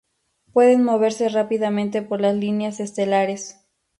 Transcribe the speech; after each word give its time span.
Pueden 0.51 0.83
moverse 0.83 1.29
rápidamente 1.29 2.01
por 2.01 2.21
las 2.21 2.33
líneas 2.35 2.79
estelares. 2.79 3.59